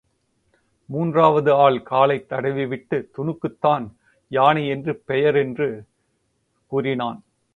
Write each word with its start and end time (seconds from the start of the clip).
மூன்றாவது 0.85 1.53
ஆள் 1.53 1.83
காலைத் 1.83 2.29
தடவி 2.29 2.65
விட்டுத் 2.65 3.11
துணுக்குத்தான் 3.17 3.91
யானையென்று 4.29 4.93
பெயர் 5.05 5.35
என்று 5.35 5.83
கூறினான். 6.65 7.23